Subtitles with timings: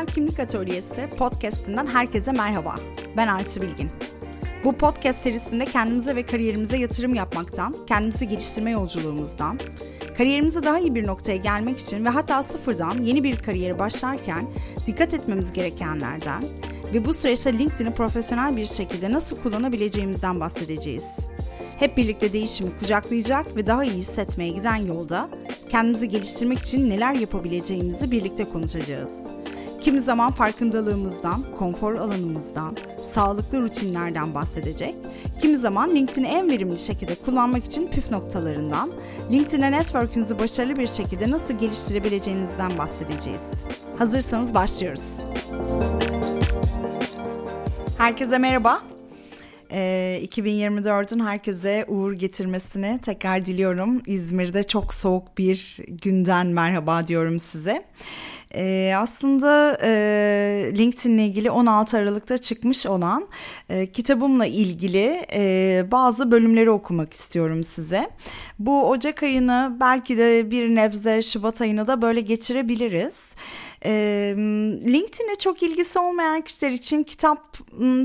[0.00, 2.76] Kişisel Kimlik Atölyesi podcast'inden herkese merhaba.
[3.16, 3.90] Ben Aysu Bilgin.
[4.64, 9.58] Bu podcast serisinde kendimize ve kariyerimize yatırım yapmaktan, kendimizi geliştirme yolculuğumuzdan,
[10.18, 14.46] kariyerimize daha iyi bir noktaya gelmek için ve hatta sıfırdan yeni bir kariyere başlarken
[14.86, 16.42] dikkat etmemiz gerekenlerden
[16.94, 21.18] ve bu süreçte LinkedIn'i profesyonel bir şekilde nasıl kullanabileceğimizden bahsedeceğiz.
[21.78, 25.28] Hep birlikte değişimi kucaklayacak ve daha iyi hissetmeye giden yolda
[25.68, 29.39] kendimizi geliştirmek için neler yapabileceğimizi birlikte konuşacağız.
[29.80, 34.94] Kimi zaman farkındalığımızdan, konfor alanımızdan, sağlıklı rutinlerden bahsedecek.
[35.42, 38.90] Kimi zaman LinkedIn'i en verimli şekilde kullanmak için püf noktalarından,
[39.30, 43.52] LinkedIn'e network'ünüzü başarılı bir şekilde nasıl geliştirebileceğinizden bahsedeceğiz.
[43.98, 45.20] Hazırsanız başlıyoruz.
[47.98, 48.89] Herkese merhaba.
[49.70, 54.02] 2024'ün ee, herkese uğur getirmesini tekrar diliyorum.
[54.06, 57.84] İzmir'de çok soğuk bir günden merhaba diyorum size.
[58.54, 63.28] Ee, aslında e, LinkedIn ilgili 16 Aralık'ta çıkmış olan
[63.68, 68.10] e, kitabımla ilgili e, bazı bölümleri okumak istiyorum size.
[68.58, 73.34] Bu Ocak ayını belki de bir nebze Şubat ayını da böyle geçirebiliriz.
[73.84, 73.92] E,
[74.86, 77.58] LinkedIn'e çok ilgisi olmayan kişiler için kitap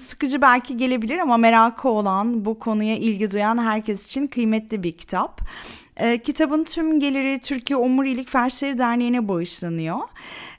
[0.00, 5.40] sıkıcı belki gelebilir ama merakı olan, bu konuya ilgi duyan herkes için kıymetli bir kitap.
[5.96, 9.98] E, kitabın tüm geliri Türkiye Omurilik Felçleri Derneği'ne bağışlanıyor.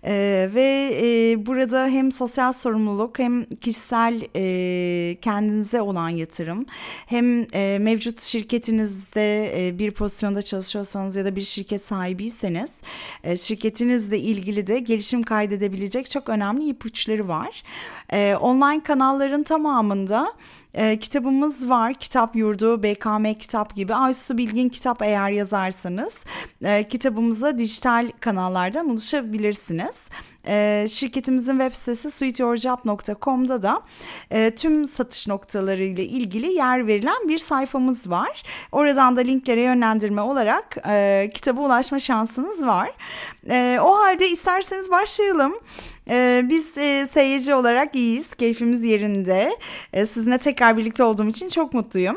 [0.05, 6.65] Ee, ve e, burada hem sosyal sorumluluk hem kişisel e, kendinize olan yatırım
[7.05, 12.81] hem e, mevcut şirketinizde e, bir pozisyonda çalışıyorsanız ya da bir şirket sahibiyseniz
[13.23, 17.63] e, şirketinizle ilgili de gelişim kaydedebilecek çok önemli ipuçları var.
[18.13, 20.33] E, online kanalların tamamında
[20.73, 21.93] e, kitabımız var.
[21.93, 23.95] Kitap Yurdu, BKM Kitap gibi.
[23.95, 26.25] Aysu Bilgin Kitap eğer yazarsanız
[26.63, 29.92] e, kitabımıza dijital kanallardan ulaşabilirsiniz.
[30.47, 33.81] E, şirketimizin web sitesi sweetyourjob.com'da da
[34.31, 38.43] e, tüm satış noktaları ile ilgili yer verilen bir sayfamız var.
[38.71, 42.91] Oradan da linklere yönlendirme olarak e, kitaba ulaşma şansınız var.
[43.49, 45.53] E, o halde isterseniz başlayalım.
[46.09, 49.57] Ee, biz e, seyirci olarak iyiyiz, keyfimiz yerinde.
[49.93, 52.15] Ee, sizinle tekrar birlikte olduğum için çok mutluyum.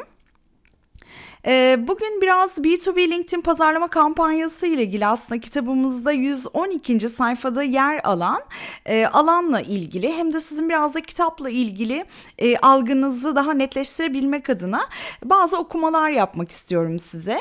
[1.47, 7.09] Ee, bugün biraz B2B LinkedIn pazarlama kampanyası ile ilgili aslında kitabımızda 112.
[7.09, 8.43] sayfada yer alan
[8.87, 12.05] e, alanla ilgili hem de sizin biraz da kitapla ilgili
[12.39, 14.89] e, algınızı daha netleştirebilmek adına
[15.25, 17.39] bazı okumalar yapmak istiyorum size.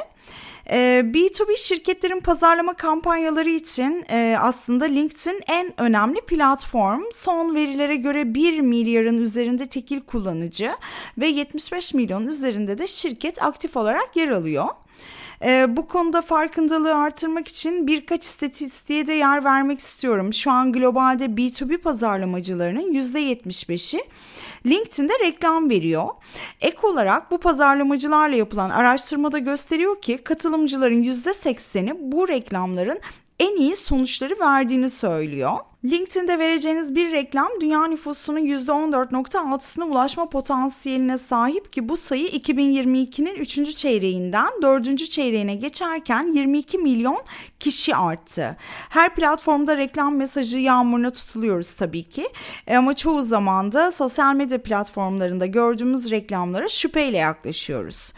[0.70, 7.02] B2B ee, şirketlerin pazarlama kampanyaları için e, aslında LinkedIn en önemli platform.
[7.12, 10.72] Son verilere göre 1 milyarın üzerinde tekil kullanıcı
[11.18, 14.66] ve 75 milyon üzerinde de şirket aktif olarak yer alıyor.
[15.46, 20.34] E, bu konuda farkındalığı artırmak için birkaç istatistiğe de yer vermek istiyorum.
[20.34, 24.02] Şu an globalde B2B pazarlamacılarının %75'i
[24.66, 26.08] LinkedIn'de reklam veriyor.
[26.62, 33.00] Ek olarak bu pazarlamacılarla yapılan araştırmada gösteriyor ki katılımcıların %80'i bu reklamların
[33.40, 35.54] en iyi sonuçları verdiğini söylüyor.
[35.86, 43.76] LinkedIn'de vereceğiniz bir reklam dünya nüfusunun %14.6'sına ulaşma potansiyeline sahip ki bu sayı 2022'nin 3.
[43.76, 45.10] çeyreğinden 4.
[45.10, 47.18] çeyreğine geçerken 22 milyon
[47.60, 48.58] kişi arttı.
[48.90, 52.28] Her platformda reklam mesajı yağmuruna tutuluyoruz tabii ki
[52.68, 58.14] e ama çoğu zaman da sosyal medya platformlarında gördüğümüz reklamlara şüpheyle yaklaşıyoruz.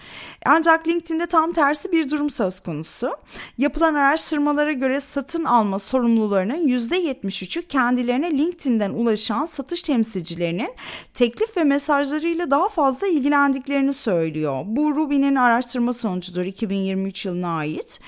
[0.46, 3.12] Ancak LinkedIn'de tam tersi bir durum söz konusu.
[3.58, 10.70] Yapılan araştırmalara göre satın alma sorumlularının %73'ü kendilerine LinkedIn'den ulaşan satış temsilcilerinin
[11.14, 14.64] teklif ve mesajlarıyla daha fazla ilgilendiklerini söylüyor.
[14.66, 18.00] Bu Ruby'nin araştırma sonucudur 2023 yılına ait.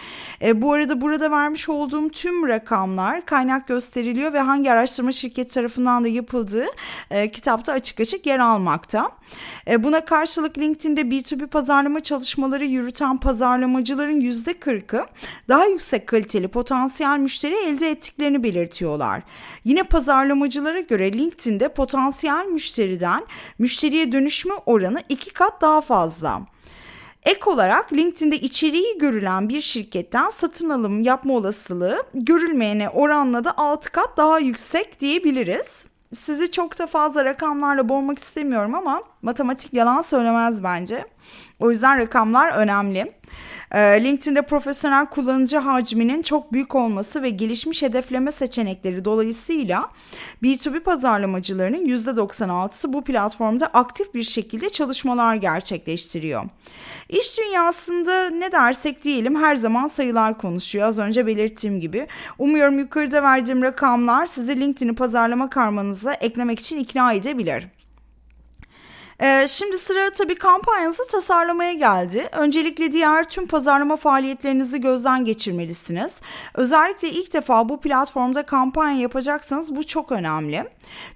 [0.42, 6.04] E, bu arada burada vermiş olduğum tüm rakamlar kaynak gösteriliyor ve hangi araştırma şirketi tarafından
[6.04, 6.66] da yapıldığı
[7.12, 9.12] e, kitapta açık açık yer almakta.
[9.68, 15.06] E, buna karşılık LinkedIn'de B2B pazarlama çalışmaları yürüten pazarlamacıların %40'ı
[15.50, 19.22] daha yüksek kaliteli potansiyel müşteri elde ettiklerini belirtiyorlar.
[19.64, 23.26] Yine pazarlamacılara göre LinkedIn'de potansiyel müşteriden
[23.60, 26.42] müşteriye dönüşme oranı iki kat daha fazla.
[27.24, 33.92] Ek olarak LinkedIn'de içeriği görülen bir şirketten satın alım yapma olasılığı görülmeyene oranla da 6
[33.92, 35.88] kat daha yüksek diyebiliriz.
[36.14, 41.06] Sizi çok da fazla rakamlarla boğmak istemiyorum ama matematik yalan söylemez bence.
[41.60, 43.14] O yüzden rakamlar önemli.
[43.72, 49.90] Ee, LinkedIn'de profesyonel kullanıcı hacminin çok büyük olması ve gelişmiş hedefleme seçenekleri dolayısıyla
[50.44, 56.44] B2B pazarlamacılarının %96'sı bu platformda aktif bir şekilde çalışmalar gerçekleştiriyor.
[57.10, 60.88] İş dünyasında ne dersek diyelim her zaman sayılar konuşuyor.
[60.88, 62.08] Az önce belirttiğim gibi.
[62.40, 67.68] Umuyorum yukarıda verdiğim rakamlar sizi LinkedIn'i pazarlama karmanıza eklemek için ikna edebilir.
[69.22, 72.30] Ee, şimdi sıra tabii kampanyanızı tasarlamaya geldi.
[72.32, 76.22] Öncelikle diğer tüm pazarlama faaliyetlerinizi gözden geçirmelisiniz.
[76.54, 80.64] Özellikle ilk defa bu platformda kampanya yapacaksanız bu çok önemli.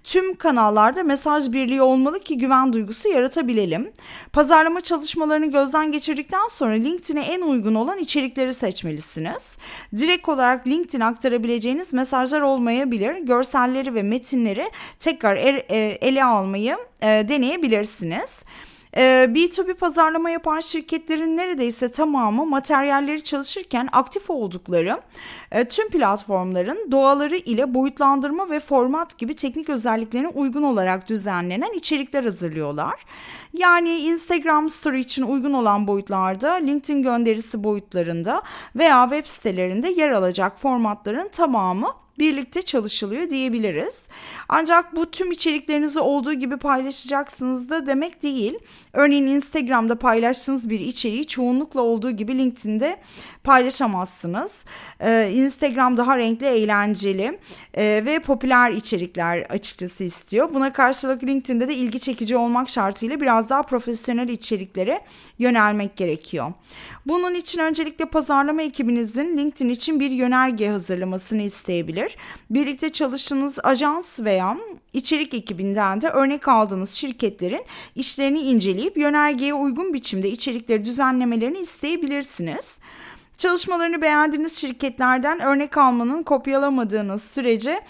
[0.03, 3.91] Tüm kanallarda mesaj birliği olmalı ki güven duygusu yaratabilelim.
[4.33, 9.57] Pazarlama çalışmalarını gözden geçirdikten sonra LinkedIn'e en uygun olan içerikleri seçmelisiniz.
[9.95, 13.15] Direkt olarak LinkedIn aktarabileceğiniz mesajlar olmayabilir.
[13.17, 17.27] Görselleri ve metinleri tekrar er, e, ele almayı e,
[18.01, 18.43] deneyebilirsiniz.
[18.95, 25.01] B2B ee, pazarlama yapan şirketlerin neredeyse tamamı materyalleri çalışırken aktif oldukları
[25.51, 32.23] e, tüm platformların doğaları ile boyutlandırma ve format gibi teknik özelliklerine uygun olarak düzenlenen içerikler
[32.23, 33.05] hazırlıyorlar.
[33.53, 38.41] Yani Instagram Story için uygun olan boyutlarda, LinkedIn gönderisi boyutlarında
[38.75, 41.87] veya web sitelerinde yer alacak formatların tamamı
[42.19, 44.09] birlikte çalışılıyor diyebiliriz.
[44.49, 48.59] Ancak bu tüm içeriklerinizi olduğu gibi paylaşacaksınız da demek değil.
[48.93, 52.97] Örneğin Instagram'da paylaştığınız bir içeriği çoğunlukla olduğu gibi LinkedIn'de
[53.43, 54.65] paylaşamazsınız.
[54.99, 57.39] Ee, Instagram daha renkli, eğlenceli
[57.73, 60.53] e, ve popüler içerikler açıkçası istiyor.
[60.53, 65.01] Buna karşılık LinkedIn'de de ilgi çekici olmak şartıyla biraz daha profesyonel içeriklere
[65.39, 66.53] yönelmek gerekiyor.
[67.05, 72.02] Bunun için öncelikle pazarlama ekibinizin LinkedIn için bir yönerge hazırlamasını isteyebilir.
[72.49, 74.57] Birlikte çalıştığınız ajans veya
[74.93, 77.65] içerik ekibinden de örnek aldığınız şirketlerin
[77.95, 82.79] işlerini inceleyip yönergeye uygun biçimde içerikleri düzenlemelerini isteyebilirsiniz.
[83.37, 87.81] Çalışmalarını beğendiğiniz şirketlerden örnek almanın kopyalamadığınız sürece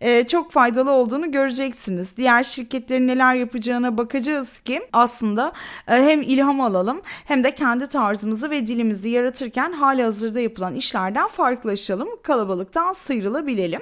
[0.00, 2.16] e, çok faydalı olduğunu göreceksiniz.
[2.16, 5.52] Diğer şirketlerin neler yapacağına bakacağız ki aslında
[5.88, 11.28] e, hem ilham alalım hem de kendi tarzımızı ve dilimizi yaratırken hali hazırda yapılan işlerden
[11.28, 13.80] farklılaşalım, kalabalıktan sıyrılabilelim.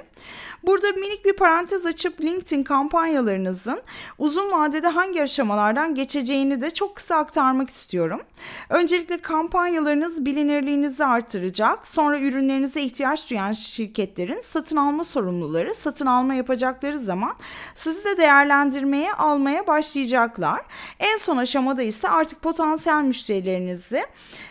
[0.63, 3.81] Burada minik bir parantez açıp LinkedIn kampanyalarınızın
[4.17, 8.21] uzun vadede hangi aşamalardan geçeceğini de çok kısa aktarmak istiyorum.
[8.69, 11.87] Öncelikle kampanyalarınız bilinirliğinizi artıracak.
[11.87, 17.33] Sonra ürünlerinize ihtiyaç duyan şirketlerin satın alma sorumluları satın alma yapacakları zaman
[17.75, 20.61] sizi de değerlendirmeye almaya başlayacaklar.
[20.99, 24.05] En son aşamada ise artık potansiyel müşterilerinizi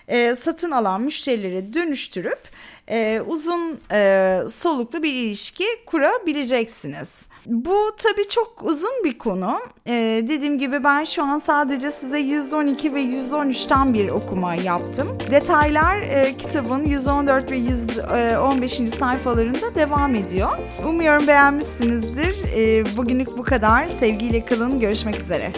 [0.08, 2.40] e, satın alan müşterilere dönüştürüp
[2.90, 7.28] e, uzun e, soluklu bir ilişki kurabileceksiniz.
[7.46, 9.58] Bu tabii çok uzun bir konu.
[9.86, 9.92] E,
[10.28, 15.08] dediğim gibi ben şu an sadece size 112 ve 113'ten bir okuma yaptım.
[15.30, 18.72] Detaylar e, kitabın 114 ve 115.
[18.72, 20.50] sayfalarında devam ediyor.
[20.88, 22.34] Umuyorum beğenmişsinizdir.
[22.56, 23.86] E, bugünlük bu kadar.
[23.86, 24.80] Sevgiyle kalın.
[24.80, 25.52] Görüşmek üzere.